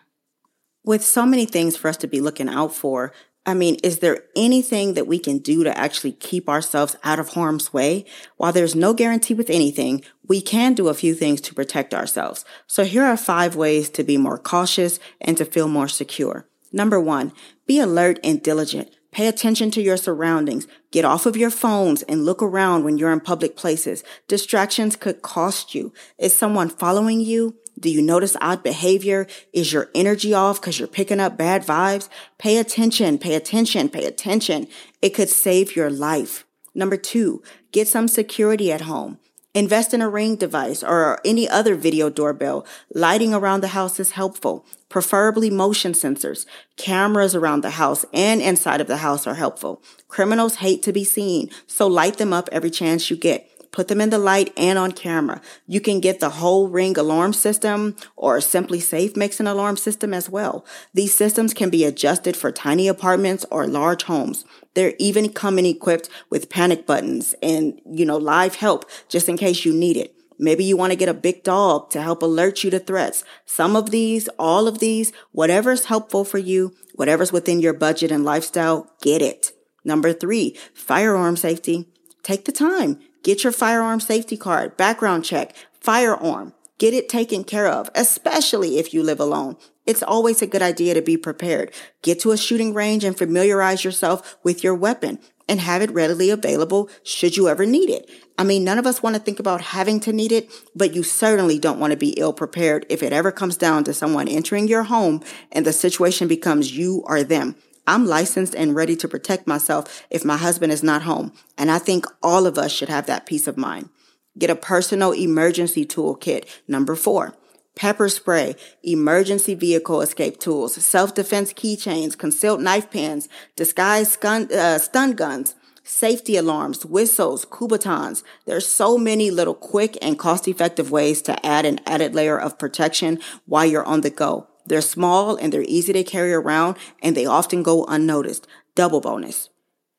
With 0.84 1.04
so 1.04 1.26
many 1.26 1.46
things 1.46 1.76
for 1.76 1.88
us 1.90 1.98
to 1.98 2.08
be 2.08 2.22
looking 2.22 2.50
out 2.50 2.74
for, 2.74 3.12
I 3.48 3.54
mean, 3.54 3.75
is 3.82 4.00
there 4.00 4.25
anything 4.36 4.96
that 4.96 5.08
we 5.08 5.20
can 5.20 5.38
do 5.38 5.63
to 5.63 5.75
actually 5.75 6.12
keep 6.12 6.50
ourselves 6.50 6.98
out 7.01 7.18
of 7.18 7.30
harm's 7.30 7.72
way? 7.72 8.04
While 8.36 8.51
there's 8.51 8.75
no 8.75 8.94
guarantee 8.94 9.34
with 9.36 9.50
anything, 9.50 10.04
we 10.27 10.42
can 10.42 10.74
do 10.74 10.89
a 10.89 10.94
few 10.94 11.16
things 11.16 11.39
to 11.42 11.56
protect 11.56 11.94
ourselves. 11.94 12.44
So 12.68 12.84
here 12.84 13.06
are 13.06 13.16
five 13.16 13.56
ways 13.56 13.89
to 13.92 14.04
be 14.04 14.18
more 14.18 14.38
cautious 14.38 15.00
and 15.22 15.38
to 15.38 15.46
feel 15.46 15.70
more 15.70 15.88
secure. 15.88 16.46
Number 16.74 17.00
one, 17.00 17.32
be 17.66 17.80
alert 17.80 18.20
and 18.22 18.44
diligent. 18.44 18.94
Pay 19.12 19.27
attention 19.27 19.72
to 19.72 19.82
your 19.82 19.96
surroundings. 19.96 20.68
Get 20.92 21.06
off 21.06 21.25
of 21.25 21.38
your 21.38 21.50
phones 21.50 22.04
and 22.04 22.25
look 22.25 22.44
around 22.44 22.84
when 22.84 22.98
you're 22.98 23.13
in 23.13 23.22
public 23.22 23.56
places. 23.56 24.04
Distractions 24.27 24.98
could 24.98 25.22
cost 25.22 25.74
you. 25.74 25.94
Is 26.18 26.36
someone 26.36 26.68
following 26.68 27.22
you? 27.22 27.56
Do 27.80 27.90
you 27.90 28.02
notice 28.02 28.36
odd 28.42 28.64
behavior? 28.64 29.28
Is 29.54 29.72
your 29.72 29.90
energy 29.94 30.34
off 30.34 30.60
because 30.60 30.80
you're 30.80 30.88
picking 30.88 31.20
up 31.20 31.38
bad 31.38 31.64
vibes? 31.64 32.10
Pay 32.38 32.58
attention, 32.58 33.18
pay 33.18 33.36
attention, 33.36 33.90
pay 33.90 34.06
attention. 34.06 34.68
It 35.02 35.12
could 35.12 35.30
save 35.30 35.76
your 35.76 35.90
life. 35.90 36.46
Number 36.74 36.98
two, 36.98 37.44
get 37.72 37.88
some 37.88 38.08
security 38.08 38.72
at 38.72 38.82
home. 38.82 39.20
Invest 39.54 39.94
in 39.94 40.02
a 40.02 40.10
ring 40.10 40.36
device 40.36 40.84
or 40.84 41.20
any 41.26 41.50
other 41.50 41.74
video 41.74 42.12
doorbell. 42.12 42.66
Lighting 42.94 43.34
around 43.34 43.62
the 43.62 43.70
house 43.70 44.00
is 44.00 44.12
helpful, 44.12 44.66
preferably 44.88 45.50
motion 45.50 45.94
sensors. 45.94 46.46
Cameras 46.78 47.34
around 47.34 47.62
the 47.62 47.72
house 47.72 48.06
and 48.14 48.40
inside 48.40 48.82
of 48.82 48.88
the 48.88 48.98
house 48.98 49.26
are 49.26 49.34
helpful. 49.34 49.82
Criminals 50.08 50.58
hate 50.58 50.84
to 50.84 50.94
be 50.94 51.04
seen, 51.04 51.50
so 51.66 51.88
light 51.88 52.18
them 52.18 52.34
up 52.34 52.50
every 52.52 52.70
chance 52.70 53.10
you 53.10 53.18
get 53.18 53.50
put 53.72 53.88
them 53.88 54.02
in 54.02 54.10
the 54.10 54.18
light 54.18 54.54
and 54.58 54.78
on 54.78 54.92
camera. 54.92 55.42
You 55.66 55.82
can 55.82 56.00
get 56.00 56.20
the 56.20 56.30
whole 56.30 56.68
ring 56.68 56.98
alarm 56.98 57.34
system 57.34 57.96
or 58.16 58.38
SimpliSafe 58.38 59.16
makes 59.16 59.40
an 59.40 59.48
alarm 59.48 59.78
system 59.78 60.14
as 60.14 60.30
well. 60.30 60.66
These 60.94 61.16
systems 61.16 61.54
can 61.54 61.70
be 61.70 61.84
adjusted 61.84 62.36
for 62.36 62.52
tiny 62.52 62.88
apartments 62.88 63.46
or 63.52 63.68
large 63.68 64.04
homes. 64.04 64.46
They're 64.74 64.96
even 65.00 65.34
coming 65.34 65.66
equipped 65.66 66.10
with 66.30 66.50
panic 66.50 66.86
buttons 66.86 67.36
and, 67.42 67.80
you 67.90 68.06
know, 68.06 68.18
live 68.18 68.56
help 68.56 68.90
just 69.10 69.28
in 69.30 69.38
case 69.38 69.66
you 69.66 69.74
need 69.74 69.98
it. 69.98 70.14
Maybe 70.40 70.64
you 70.64 70.78
want 70.78 70.92
to 70.92 70.98
get 70.98 71.10
a 71.10 71.16
big 71.16 71.44
dog 71.44 71.90
to 71.92 72.02
help 72.02 72.22
alert 72.22 72.64
you 72.64 72.70
to 72.70 72.80
threats. 72.80 73.24
Some 73.46 73.76
of 73.76 73.90
these, 73.90 74.28
all 74.38 74.68
of 74.68 74.80
these, 74.80 75.12
whatever's 75.32 75.86
helpful 75.86 76.24
for 76.24 76.38
you, 76.38 76.76
whatever's 76.94 77.32
within 77.32 77.60
your 77.60 77.74
budget 77.74 78.12
and 78.12 78.24
lifestyle, 78.24 78.92
get 79.02 79.22
it. 79.22 79.52
Number 79.84 80.14
three, 80.14 80.56
firearm 80.74 81.38
safety. 81.38 81.88
Take 82.22 82.46
the 82.46 82.52
time. 82.52 83.00
Get 83.28 83.44
your 83.44 83.52
firearm 83.52 84.00
safety 84.00 84.38
card, 84.38 84.78
background 84.78 85.26
check, 85.26 85.54
firearm. 85.82 86.54
Get 86.78 86.94
it 86.94 87.10
taken 87.10 87.44
care 87.44 87.68
of, 87.68 87.90
especially 87.94 88.80
if 88.80 88.94
you 88.94 89.04
live 89.04 89.20
alone. 89.20 89.58
It's 89.86 90.02
always 90.02 90.42
a 90.42 90.48
good 90.48 90.62
idea 90.62 90.94
to 90.94 91.02
be 91.02 91.18
prepared. 91.18 91.74
Get 92.02 92.22
to 92.22 92.32
a 92.32 92.38
shooting 92.38 92.74
range 92.74 93.04
and 93.04 93.18
familiarize 93.18 93.84
yourself 93.84 94.38
with 94.44 94.64
your 94.64 94.74
weapon 94.74 95.20
and 95.50 95.60
have 95.60 95.82
it 95.82 95.92
readily 95.92 96.30
available 96.30 96.90
should 97.04 97.36
you 97.36 97.50
ever 97.50 97.66
need 97.66 97.90
it. 97.90 98.10
I 98.38 98.46
mean, 98.46 98.64
none 98.64 98.80
of 98.80 98.88
us 98.88 99.04
want 99.04 99.18
to 99.18 99.22
think 99.22 99.42
about 99.42 99.60
having 99.60 100.00
to 100.02 100.14
need 100.14 100.32
it, 100.32 100.50
but 100.74 100.96
you 100.96 101.04
certainly 101.04 101.60
don't 101.60 101.80
want 101.80 101.92
to 101.92 101.98
be 101.98 102.12
ill 102.12 102.32
prepared 102.32 102.86
if 102.88 103.04
it 103.04 103.12
ever 103.12 103.34
comes 103.34 103.58
down 103.58 103.84
to 103.84 103.94
someone 103.94 104.30
entering 104.30 104.70
your 104.70 104.84
home 104.84 105.22
and 105.52 105.66
the 105.66 105.74
situation 105.74 106.30
becomes 106.30 106.78
you 106.78 107.04
or 107.06 107.24
them. 107.24 107.58
I'm 107.88 108.06
licensed 108.06 108.53
and 108.53 108.75
ready 108.75 108.96
to 108.98 109.08
protect 109.08 109.48
myself 109.48 110.06
if 110.10 110.25
my 110.25 110.38
husband 110.38 110.74
is 110.74 110.84
not 110.84 111.03
home. 111.03 111.32
And 111.58 111.72
I 111.72 111.79
think 111.79 112.06
all 112.22 112.46
of 112.46 112.58
us 112.58 112.72
should 112.72 112.89
have 112.89 113.08
that 113.08 113.25
peace 113.25 113.48
of 113.48 113.58
mind. 113.58 113.89
Get 114.38 114.50
a 114.50 114.56
personal 114.56 115.13
emergency 115.13 115.86
toolkit. 115.86 116.46
Number 116.67 116.96
four 116.96 117.34
pepper 117.75 118.10
spray, 118.10 118.56
emergency 118.84 119.53
vehicle 119.53 120.01
escape 120.01 120.39
tools, 120.39 120.74
self-defense 120.84 121.53
keychains, 121.53 122.17
concealed 122.17 122.60
knife 122.60 122.89
pens, 122.89 123.29
disguised 123.56 124.13
stun, 124.13 124.51
uh, 124.51 124.79
stun 124.79 125.12
guns, 125.12 125.53
safety 125.84 126.36
alarms, 126.38 126.86
whistles, 126.86 127.46
Kubotans. 127.46 128.24
There's 128.46 128.67
so 128.67 128.98
many 128.98 129.29
little 129.32 129.53
quick 129.53 129.96
and 130.01 130.17
cost-effective 130.17 130.91
ways 130.91 131.22
to 131.24 131.46
add 131.46 131.65
an 131.65 131.79
added 131.86 132.15
layer 132.15 132.38
of 132.39 132.58
protection 132.58 133.20
while 133.46 133.65
you're 133.65 133.86
on 133.86 134.01
the 134.01 134.10
go. 134.10 134.48
They're 134.68 134.82
small 134.82 135.36
and 135.36 135.52
they're 135.52 135.64
easy 135.64 135.94
to 135.94 136.04
carry 136.04 136.34
around 136.34 136.78
and 137.02 137.16
they 137.16 137.26
often 137.26 137.64
go 137.64 137.86
unnoticed. 137.86 138.46
Double 138.76 139.02
bonus. 139.02 139.50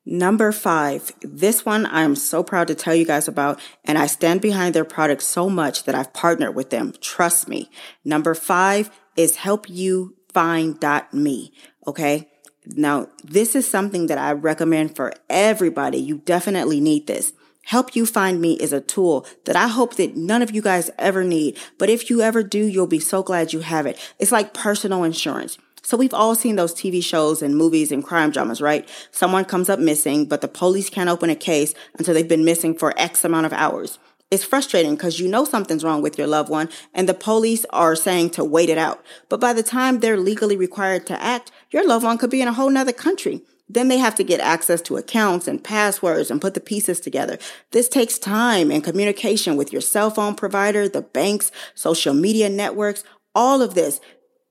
Number 0.05 0.51
five, 0.51 1.11
this 1.21 1.65
one 1.65 1.85
I'm 1.85 2.15
so 2.15 2.41
proud 2.41 2.67
to 2.69 2.75
tell 2.75 2.95
you 2.95 3.05
guys 3.05 3.27
about, 3.27 3.59
and 3.85 3.97
I 3.97 4.07
stand 4.07 4.41
behind 4.41 4.73
their 4.73 4.85
product 4.85 5.21
so 5.21 5.49
much 5.49 5.83
that 5.83 5.93
I've 5.93 6.13
partnered 6.13 6.55
with 6.55 6.71
them. 6.71 6.93
Trust 6.99 7.47
me. 7.47 7.69
Number 8.03 8.33
five 8.33 8.89
is 9.15 9.37
helpyoufind.me. 9.37 11.53
Okay. 11.85 12.27
Now, 12.65 13.07
this 13.23 13.55
is 13.55 13.67
something 13.67 14.07
that 14.07 14.17
I 14.17 14.31
recommend 14.31 14.95
for 14.95 15.13
everybody. 15.29 15.99
You 15.99 16.17
definitely 16.19 16.79
need 16.79 17.05
this. 17.07 17.33
Help 17.69 17.95
You 17.95 18.07
Find 18.07 18.41
Me 18.41 18.53
is 18.53 18.73
a 18.73 18.81
tool 18.81 19.27
that 19.45 19.55
I 19.55 19.67
hope 19.67 19.93
that 19.97 20.17
none 20.17 20.41
of 20.41 20.49
you 20.49 20.59
guys 20.59 20.89
ever 20.97 21.23
need. 21.23 21.55
But 21.77 21.87
if 21.87 22.09
you 22.09 22.19
ever 22.19 22.41
do, 22.41 22.65
you'll 22.65 22.87
be 22.87 22.99
so 22.99 23.21
glad 23.21 23.53
you 23.53 23.59
have 23.59 23.85
it. 23.85 23.99
It's 24.17 24.31
like 24.31 24.55
personal 24.55 25.03
insurance. 25.03 25.59
So 25.83 25.95
we've 25.95 26.11
all 26.11 26.33
seen 26.33 26.55
those 26.55 26.73
TV 26.73 27.03
shows 27.03 27.43
and 27.43 27.55
movies 27.55 27.91
and 27.91 28.03
crime 28.03 28.31
dramas, 28.31 28.59
right? 28.59 28.89
Someone 29.11 29.45
comes 29.45 29.69
up 29.69 29.77
missing, 29.77 30.25
but 30.25 30.41
the 30.41 30.47
police 30.47 30.89
can't 30.89 31.11
open 31.11 31.29
a 31.29 31.35
case 31.35 31.75
until 31.99 32.15
they've 32.15 32.27
been 32.27 32.43
missing 32.43 32.75
for 32.75 32.99
X 32.99 33.23
amount 33.23 33.45
of 33.45 33.53
hours. 33.53 33.99
It's 34.31 34.43
frustrating 34.43 34.95
because 34.95 35.19
you 35.19 35.27
know 35.27 35.45
something's 35.45 35.83
wrong 35.83 36.01
with 36.01 36.17
your 36.17 36.25
loved 36.25 36.49
one 36.49 36.69
and 36.95 37.07
the 37.07 37.13
police 37.13 37.67
are 37.69 37.95
saying 37.95 38.31
to 38.31 38.43
wait 38.43 38.69
it 38.69 38.79
out. 38.79 39.05
But 39.29 39.39
by 39.39 39.53
the 39.53 39.61
time 39.61 39.99
they're 39.99 40.17
legally 40.17 40.57
required 40.57 41.05
to 41.05 41.21
act, 41.21 41.51
your 41.69 41.85
loved 41.85 42.03
one 42.03 42.17
could 42.17 42.31
be 42.31 42.41
in 42.41 42.47
a 42.47 42.53
whole 42.53 42.71
nother 42.71 42.93
country. 42.93 43.43
Then 43.69 43.87
they 43.87 43.99
have 43.99 44.15
to 44.15 44.23
get 44.23 44.39
access 44.39 44.81
to 44.83 44.97
accounts 44.97 45.47
and 45.47 45.63
passwords 45.63 46.31
and 46.31 46.41
put 46.41 46.55
the 46.55 46.59
pieces 46.59 46.99
together. 46.99 47.37
This 47.71 47.87
takes 47.87 48.17
time 48.17 48.71
and 48.71 48.83
communication 48.83 49.55
with 49.55 49.71
your 49.71 49.81
cell 49.81 50.09
phone 50.09 50.35
provider, 50.35 50.89
the 50.89 51.03
banks, 51.03 51.51
social 51.75 52.13
media 52.13 52.49
networks, 52.49 53.03
all 53.35 53.61
of 53.61 53.75
this 53.75 54.01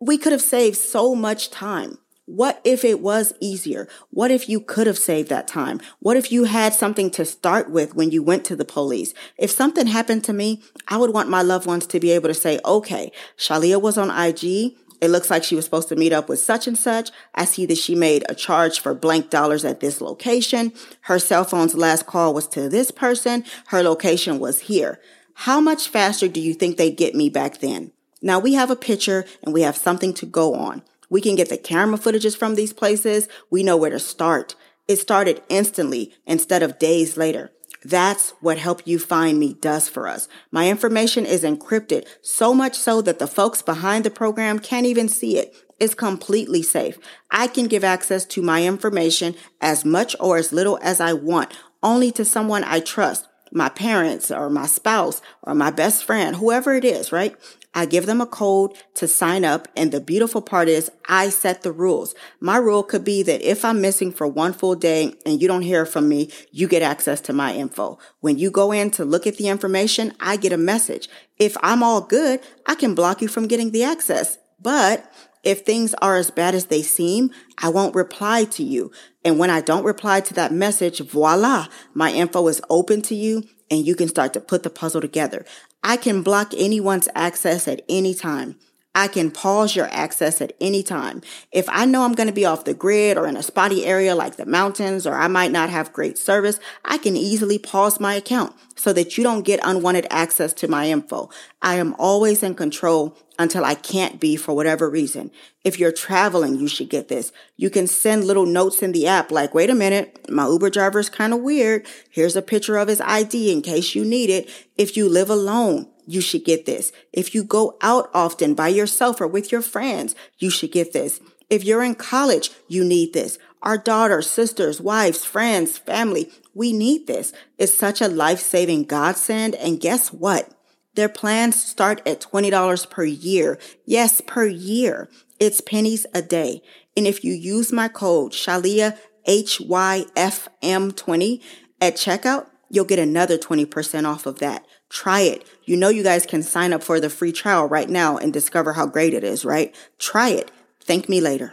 we 0.01 0.19
could 0.19 0.33
have 0.33 0.43
saved 0.43 0.77
so 0.77 1.15
much 1.15 1.51
time. 1.51 1.99
What 2.27 2.61
if 2.63 2.85
it 2.85 3.01
was 3.01 3.33
easier? 3.41 3.89
What 4.11 4.31
if 4.31 4.49
you 4.49 4.61
could 4.61 4.87
have 4.87 4.99
saved 4.99 5.31
that 5.31 5.49
time? 5.49 5.81
What 5.99 6.19
if 6.19 6.31
you 6.31 6.45
had 6.45 6.75
something 6.75 7.11
to 7.13 7.25
start 7.25 7.71
with 7.71 7.95
when 7.95 8.11
you 8.11 8.23
went 8.23 8.45
to 8.47 8.57
the 8.57 8.67
police? 8.67 9.15
If 9.39 9.51
something 9.51 9.87
happened 9.87 10.25
to 10.25 10.35
me, 10.35 10.63
I 10.89 10.99
would 10.99 11.15
want 11.15 11.31
my 11.31 11.41
loved 11.41 11.67
ones 11.67 11.87
to 11.87 11.99
be 11.99 12.11
able 12.11 12.29
to 12.29 12.35
say, 12.35 12.61
okay, 12.67 13.13
Shalia 13.39 13.81
was 13.81 13.97
on 13.97 14.11
IG. 14.11 14.77
It 15.01 15.11
looks 15.11 15.31
like 15.31 15.45
she 15.45 15.55
was 15.55 15.65
supposed 15.65 15.89
to 15.89 15.97
meet 15.97 16.13
up 16.13 16.29
with 16.29 16.41
such 16.41 16.67
and 16.67 16.77
such. 16.77 17.11
I 17.35 17.45
see 17.45 17.67
that 17.67 17.79
she 17.79 17.95
made 17.95 18.25
a 18.29 18.35
charge 18.35 18.81
for 18.81 18.95
blank 18.95 19.31
dollars 19.31 19.65
at 19.65 19.81
this 19.81 20.01
location. 20.01 20.73
Her 21.03 21.19
cell 21.19 21.45
phone's 21.45 21.75
last 21.75 22.07
call 22.07 22.35
was 22.35 22.49
to 22.49 22.69
this 22.69 22.91
person. 22.91 23.45
Her 23.69 23.83
location 23.83 24.39
was 24.39 24.61
here. 24.61 25.01
How 25.35 25.61
much 25.61 25.89
faster 25.89 26.27
do 26.27 26.41
you 26.41 26.53
think 26.53 26.77
they'd 26.77 26.97
get 26.97 27.15
me 27.15 27.31
back 27.31 27.59
then? 27.59 27.93
Now 28.21 28.41
we 28.41 28.55
have 28.55 28.71
a 28.71 28.77
picture 28.77 29.25
and 29.45 29.55
we 29.55 29.63
have 29.63 29.77
something 29.77 30.13
to 30.15 30.27
go 30.27 30.55
on. 30.55 30.83
We 31.09 31.21
can 31.21 31.37
get 31.37 31.49
the 31.49 31.57
camera 31.57 31.97
footages 31.97 32.37
from 32.37 32.55
these 32.55 32.73
places. 32.73 33.29
We 33.51 33.63
know 33.63 33.77
where 33.77 33.91
to 33.91 34.01
start. 34.01 34.57
It 34.89 34.97
started 34.97 35.43
instantly 35.49 36.13
instead 36.27 36.63
of 36.63 36.79
days 36.79 37.17
later. 37.17 37.53
That's 37.85 38.31
what 38.41 38.59
Help 38.59 38.87
You 38.87 38.99
Find 38.99 39.39
Me 39.39 39.55
does 39.55 39.89
for 39.89 40.09
us. 40.09 40.29
My 40.51 40.69
information 40.69 41.25
is 41.25 41.45
encrypted, 41.45 42.07
so 42.23 42.53
much 42.53 42.77
so 42.77 43.01
that 43.03 43.19
the 43.19 43.27
folks 43.27 43.63
behind 43.63 44.05
the 44.05 44.11
program 44.11 44.59
can't 44.59 44.87
even 44.87 45.09
see 45.09 45.39
it. 45.39 45.55
It's 45.79 45.95
completely 45.95 46.63
safe. 46.63 46.99
I 47.31 47.47
can 47.47 47.67
give 47.67 47.85
access 47.85 48.25
to 48.27 48.43
my 48.43 48.65
information 48.65 49.35
as 49.61 49.85
much 49.85 50.17
or 50.19 50.37
as 50.37 50.53
little 50.53 50.79
as 50.83 51.01
I 51.01 51.13
want, 51.13 51.53
only 51.83 52.11
to 52.13 52.25
someone 52.25 52.65
I 52.65 52.81
trust 52.81 53.29
my 53.53 53.69
parents 53.69 54.31
or 54.31 54.51
my 54.51 54.67
spouse 54.67 55.23
or 55.43 55.55
my 55.55 55.71
best 55.71 56.05
friend, 56.05 56.37
whoever 56.37 56.75
it 56.75 56.85
is, 56.85 57.13
right? 57.13 57.37
I 57.75 57.87
give 57.87 58.07
them 58.07 58.21
a 58.21 58.27
code 58.27 58.73
to 58.95 59.07
sign 59.07 59.45
up. 59.45 59.69
And 59.77 59.93
the 59.93 60.01
beautiful 60.01 60.43
part 60.43 60.69
is 60.69 60.91
I 61.09 61.29
set 61.29 61.63
the 61.63 61.73
rules. 61.73 62.15
My 62.41 62.57
rule 62.57 62.83
could 62.83 63.05
be 63.05 63.23
that 63.23 63.43
if 63.43 63.65
I'm 63.65 63.81
missing 63.81 64.13
for 64.13 64.27
one 64.27 64.53
full 64.53 64.75
day 64.75 65.15
and 65.25 65.41
you 65.41 65.49
don't 65.49 65.63
hear 65.63 65.87
from 65.87 66.09
me, 66.09 66.31
you 66.51 66.69
get 66.69 66.83
access 66.83 67.21
to 67.23 67.33
my 67.33 67.55
info. 67.55 67.99
When 68.21 68.39
you 68.39 68.51
go 68.51 68.73
in 68.73 68.91
to 68.93 69.05
look 69.05 69.27
at 69.27 69.37
the 69.37 69.49
information, 69.49 70.13
I 70.21 70.37
get 70.37 70.53
a 70.53 70.59
message. 70.59 71.09
If 71.39 71.57
I'm 71.63 71.83
all 71.83 72.01
good, 72.01 72.41
I 72.67 72.75
can 72.75 72.95
block 72.95 73.23
you 73.23 73.29
from 73.29 73.47
getting 73.47 73.71
the 73.71 73.85
access. 73.85 74.39
But 74.61 75.13
if 75.45 75.61
things 75.61 75.95
are 75.95 76.17
as 76.17 76.31
bad 76.31 76.55
as 76.55 76.67
they 76.67 76.83
seem, 76.83 77.31
I 77.59 77.69
won't 77.69 77.95
reply 77.95 78.45
to 78.45 78.65
you. 78.65 78.91
And 79.25 79.39
when 79.39 79.51
I 79.51 79.61
don't 79.61 79.85
reply 79.85 80.21
to 80.21 80.35
that 80.35 80.53
message, 80.53 81.01
voila, 81.01 81.69
my 81.95 82.13
info 82.13 82.49
is 82.49 82.61
open 82.69 83.03
to 83.03 83.15
you 83.15 83.45
and 83.71 83.87
you 83.87 83.95
can 83.95 84.09
start 84.09 84.33
to 84.33 84.41
put 84.41 84.63
the 84.63 84.71
puzzle 84.71 85.01
together. 85.01 85.45
I 85.83 85.97
can 85.97 86.23
block 86.23 86.53
anyone's 86.57 87.09
access 87.15 87.69
at 87.69 87.83
any 87.89 88.15
time. 88.15 88.57
I 88.95 89.07
can 89.07 89.31
pause 89.31 89.77
your 89.77 89.89
access 89.93 90.41
at 90.41 90.55
any 90.61 90.83
time. 90.83 91.23
If 91.53 91.69
I 91.69 91.85
know 91.85 92.03
I'm 92.03 92.15
going 92.15 92.27
to 92.27 92.33
be 92.33 92.45
off 92.45 92.65
the 92.65 92.75
grid 92.75 93.17
or 93.17 93.27
in 93.27 93.37
a 93.37 93.43
spotty 93.43 93.85
area 93.85 94.15
like 94.15 94.37
the 94.37 94.47
mountains 94.47 95.07
or 95.07 95.15
I 95.15 95.29
might 95.29 95.53
not 95.53 95.71
have 95.71 95.93
great 95.93 96.19
service, 96.19 96.59
I 96.85 96.99
can 96.99 97.17
easily 97.17 97.59
pause 97.59 98.01
my 98.01 98.15
account 98.15 98.55
so 98.75 98.93
that 98.95 99.17
you 99.17 99.23
don't 99.23 99.45
get 99.45 99.61
unwanted 99.63 100.07
access 100.11 100.53
to 100.55 100.69
my 100.69 100.89
info. 100.89 101.31
I 101.63 101.77
am 101.77 101.95
always 101.99 102.43
in 102.43 102.55
control 102.55 103.17
until 103.39 103.65
I 103.65 103.75
can't 103.75 104.19
be 104.19 104.35
for 104.37 104.53
whatever 104.53 104.91
reason. 104.91 105.31
If 105.63 105.79
you're 105.79 105.93
traveling, 105.93 106.57
you 106.57 106.67
should 106.67 106.89
get 106.89 107.09
this. 107.09 107.31
You 107.57 107.71
can 107.71 107.87
send 107.87 108.25
little 108.25 108.47
notes 108.47 108.83
in 108.83 108.93
the 108.93 109.07
app 109.07 109.31
like, 109.31 109.55
wait 109.55 109.71
a 109.71 109.75
minute, 109.75 110.29
my 110.29 110.47
Uber 110.49 110.71
driver 110.71 110.99
is 110.99 111.09
kind 111.09 111.33
of 111.33 111.41
weird. 111.41 111.87
Here's 112.11 112.37
a 112.37 112.43
picture 112.43 112.77
of 112.77 112.89
his 112.89 113.01
ID 113.01 113.53
in 113.53 113.63
case 113.63 113.95
you 113.95 114.05
need 114.05 114.31
it. 114.31 114.51
If 114.77 114.97
you 114.97 115.09
live 115.09 115.31
alone, 115.31 115.89
you 116.09 116.21
should 116.23 116.45
get 116.45 116.65
this. 116.65 116.91
If 117.13 117.35
you 117.35 117.45
go 117.45 117.77
out 117.83 118.09
often 118.15 118.55
by 118.55 118.69
yourself 118.69 119.21
or 119.21 119.27
with 119.27 119.53
your 119.53 119.63
friends, 119.63 120.15
you 120.39 120.49
should 120.51 120.73
get 120.73 120.95
this. 120.95 121.21
If 121.51 121.65
you're 121.65 121.83
in 121.83 121.95
college, 121.95 122.51
you 122.67 122.83
need 122.83 123.13
this. 123.13 123.39
Our 123.63 123.77
daughters, 123.77 124.31
sisters, 124.31 124.81
wives, 124.81 125.25
friends, 125.25 125.79
family, 125.79 126.31
we 126.55 126.73
need 126.73 127.07
this. 127.07 127.33
It's 127.59 127.77
such 127.77 128.01
a 128.01 128.09
life-saving 128.09 128.85
godsend. 128.85 129.55
And 129.57 129.81
guess 129.81 130.13
what? 130.13 130.55
Their 130.95 131.11
plans 131.11 131.63
start 131.63 132.01
at 132.07 132.21
$20 132.21 132.91
per 132.91 133.05
year. 133.05 133.59
Yes, 133.85 134.21
per 134.21 134.47
year. 134.47 135.09
It's 135.39 135.61
pennies 135.61 136.07
a 136.15 136.23
day. 136.23 136.63
And 136.97 137.07
if 137.07 137.23
you 137.23 137.35
use 137.35 137.73
my 137.73 137.89
code 137.89 138.33
Shalia 138.33 138.97
HYFM20 139.29 141.43
at 141.81 141.97
checkout, 141.97 142.47
you'll 142.71 142.85
get 142.85 142.99
another 142.99 143.39
20% 143.39 144.07
off 144.07 144.27
of 144.27 144.39
that. 144.39 144.65
Try 144.91 145.21
it. 145.21 145.47
You 145.65 145.77
know 145.77 145.91
you 145.91 146.03
guys 146.03 146.25
can 146.25 146.43
sign 146.43 146.73
up 146.73 146.83
for 146.83 146.99
the 147.01 147.11
free 147.11 147.33
trial 147.33 147.67
right 147.67 147.89
now 147.89 148.17
and 148.17 148.33
discover 148.33 148.73
how 148.73 148.87
great 148.87 149.15
it 149.15 149.25
is, 149.25 149.45
right? 149.45 149.75
Try 149.99 150.31
it. 150.31 150.51
Thank 150.81 151.09
me 151.09 151.21
later. 151.21 151.53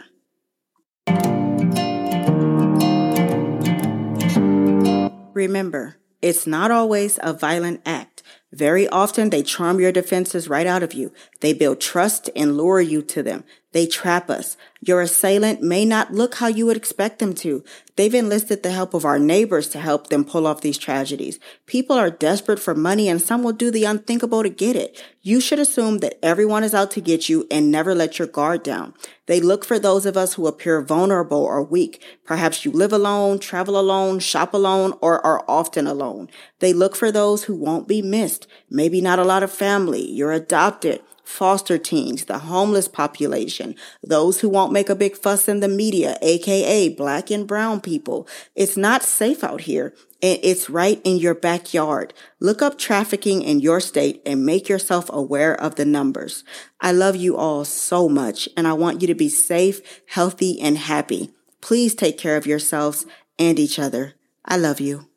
Remember, 5.34 5.98
it's 6.22 6.46
not 6.46 6.70
always 6.70 7.18
a 7.22 7.34
violent 7.34 7.82
act. 7.84 8.22
Very 8.52 8.88
often 8.88 9.28
they 9.28 9.42
charm 9.42 9.78
your 9.80 9.92
defenses 9.92 10.48
right 10.48 10.66
out 10.66 10.82
of 10.82 10.94
you. 10.94 11.12
They 11.42 11.52
build 11.52 11.78
trust 11.78 12.30
and 12.34 12.56
lure 12.56 12.80
you 12.80 13.02
to 13.02 13.22
them. 13.22 13.44
They 13.72 13.86
trap 13.86 14.30
us. 14.30 14.56
Your 14.86 15.00
assailant 15.00 15.62
may 15.62 15.84
not 15.84 16.12
look 16.12 16.36
how 16.36 16.46
you 16.46 16.64
would 16.66 16.76
expect 16.76 17.18
them 17.18 17.34
to. 17.34 17.64
They've 17.96 18.14
enlisted 18.14 18.62
the 18.62 18.70
help 18.70 18.94
of 18.94 19.04
our 19.04 19.18
neighbors 19.18 19.68
to 19.70 19.80
help 19.80 20.10
them 20.10 20.24
pull 20.24 20.46
off 20.46 20.60
these 20.60 20.78
tragedies. 20.78 21.40
People 21.66 21.96
are 21.96 22.08
desperate 22.08 22.60
for 22.60 22.72
money 22.72 23.08
and 23.08 23.20
some 23.20 23.42
will 23.42 23.52
do 23.52 23.72
the 23.72 23.82
unthinkable 23.82 24.44
to 24.44 24.48
get 24.48 24.76
it. 24.76 25.02
You 25.22 25.40
should 25.40 25.58
assume 25.58 25.98
that 25.98 26.24
everyone 26.24 26.62
is 26.62 26.72
out 26.72 26.92
to 26.92 27.00
get 27.00 27.28
you 27.28 27.48
and 27.50 27.68
never 27.68 27.96
let 27.96 28.20
your 28.20 28.28
guard 28.28 28.62
down. 28.62 28.94
They 29.26 29.40
look 29.40 29.64
for 29.64 29.80
those 29.80 30.06
of 30.06 30.16
us 30.16 30.34
who 30.34 30.46
appear 30.46 30.80
vulnerable 30.80 31.42
or 31.42 31.64
weak. 31.64 32.00
Perhaps 32.24 32.64
you 32.64 32.70
live 32.70 32.92
alone, 32.92 33.40
travel 33.40 33.76
alone, 33.76 34.20
shop 34.20 34.54
alone, 34.54 34.92
or 35.00 35.24
are 35.26 35.44
often 35.48 35.88
alone. 35.88 36.30
They 36.60 36.72
look 36.72 36.94
for 36.94 37.10
those 37.10 37.44
who 37.44 37.56
won't 37.56 37.88
be 37.88 38.02
missed. 38.02 38.46
Maybe 38.70 39.00
not 39.00 39.18
a 39.18 39.24
lot 39.24 39.42
of 39.42 39.50
family. 39.50 40.08
You're 40.08 40.30
adopted 40.30 41.02
foster 41.26 41.76
teens, 41.76 42.26
the 42.26 42.38
homeless 42.38 42.86
population, 42.86 43.74
those 44.02 44.40
who 44.40 44.48
won't 44.48 44.72
make 44.76 44.90
a 44.90 44.94
big 44.94 45.16
fuss 45.16 45.48
in 45.48 45.60
the 45.60 45.68
media, 45.68 46.18
aka 46.20 46.90
black 46.90 47.30
and 47.30 47.46
brown 47.46 47.80
people. 47.80 48.28
It's 48.54 48.76
not 48.76 49.02
safe 49.02 49.42
out 49.42 49.62
here. 49.62 49.94
And 50.20 50.38
it's 50.42 50.68
right 50.68 51.00
in 51.02 51.16
your 51.16 51.34
backyard. 51.34 52.12
Look 52.40 52.60
up 52.60 52.76
trafficking 52.76 53.40
in 53.40 53.60
your 53.60 53.80
state 53.80 54.20
and 54.26 54.44
make 54.44 54.68
yourself 54.68 55.08
aware 55.10 55.58
of 55.58 55.76
the 55.76 55.86
numbers. 55.86 56.44
I 56.78 56.92
love 56.92 57.16
you 57.16 57.38
all 57.38 57.64
so 57.64 58.06
much 58.06 58.50
and 58.54 58.68
I 58.68 58.74
want 58.74 59.00
you 59.00 59.06
to 59.06 59.14
be 59.14 59.30
safe, 59.30 59.80
healthy, 60.08 60.60
and 60.60 60.76
happy. 60.76 61.30
Please 61.62 61.94
take 61.94 62.18
care 62.18 62.36
of 62.36 62.46
yourselves 62.46 63.06
and 63.38 63.58
each 63.58 63.78
other. 63.78 64.12
I 64.44 64.58
love 64.58 64.78
you. 64.78 65.08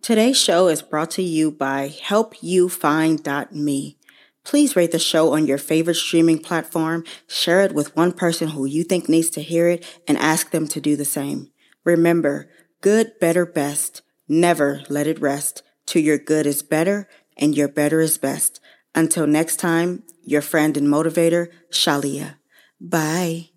Today's 0.00 0.40
show 0.40 0.68
is 0.68 0.80
brought 0.80 1.10
to 1.12 1.22
you 1.22 1.50
by 1.50 1.88
HelpYouFind.me. 1.88 3.96
Please 4.44 4.74
rate 4.76 4.92
the 4.92 4.98
show 4.98 5.32
on 5.32 5.46
your 5.46 5.58
favorite 5.58 5.94
streaming 5.94 6.38
platform, 6.38 7.04
share 7.28 7.62
it 7.62 7.72
with 7.74 7.96
one 7.96 8.12
person 8.12 8.48
who 8.48 8.64
you 8.64 8.84
think 8.84 9.08
needs 9.08 9.30
to 9.30 9.42
hear 9.42 9.68
it, 9.68 9.84
and 10.08 10.18
ask 10.18 10.50
them 10.50 10.66
to 10.68 10.80
do 10.80 10.96
the 10.96 11.04
same. 11.04 11.50
Remember, 11.84 12.50
good, 12.80 13.12
better, 13.20 13.46
best. 13.46 14.02
Never 14.28 14.82
let 14.88 15.06
it 15.06 15.20
rest 15.20 15.62
till 15.86 16.02
your 16.02 16.18
good 16.18 16.46
is 16.46 16.62
better 16.62 17.08
and 17.36 17.56
your 17.56 17.68
better 17.68 18.00
is 18.00 18.18
best. 18.18 18.60
Until 18.94 19.26
next 19.26 19.56
time, 19.56 20.02
your 20.24 20.42
friend 20.42 20.76
and 20.76 20.88
motivator, 20.88 21.48
Shalia. 21.70 22.36
Bye. 22.80 23.51